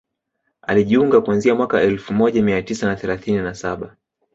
alijiunga 0.61 1.21
kuanzia 1.21 1.55
mwaka 1.55 1.81
elfu 1.81 2.13
moja 2.13 2.43
mia 2.43 2.61
tisa 2.63 2.87
na 2.87 2.95
thelathini 2.95 3.37
na 3.37 3.53
saba 3.55 3.95